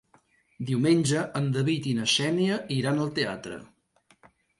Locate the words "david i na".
1.57-2.07